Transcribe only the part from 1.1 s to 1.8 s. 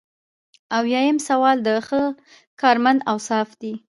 سوال د